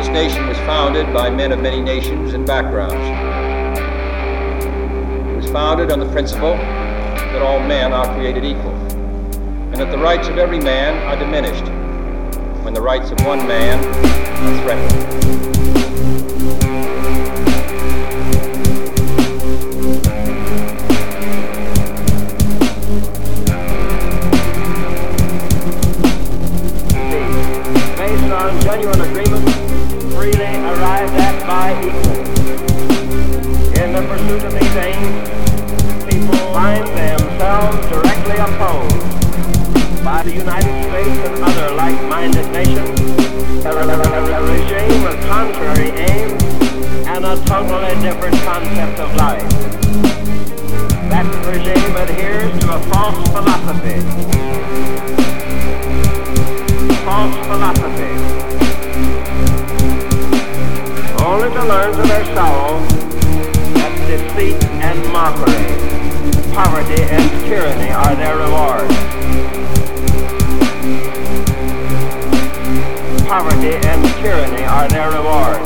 [0.00, 2.94] This nation was founded by men of many nations and backgrounds.
[5.28, 9.98] It was founded on the principle that all men are created equal, and that the
[9.98, 11.66] rights of every man are diminished
[12.64, 15.20] when the rights of one man are threatened.
[28.62, 29.59] genuine agreement,
[30.20, 32.28] freely arrived at by equals.
[33.80, 35.24] In the pursuit of these aims,
[36.12, 43.00] people find themselves directly opposed by the United States and other like-minded nations,
[43.64, 46.42] a, a- regime with contrary aims
[47.08, 49.48] and a totally different concept of life.
[51.08, 54.00] That regime adheres to a false philosophy
[57.06, 58.79] false philosophy.
[61.50, 62.78] Only to learn to their sorrow
[63.74, 68.88] that deceit and mockery, poverty and tyranny are their reward.
[73.26, 75.59] Poverty and tyranny are their reward.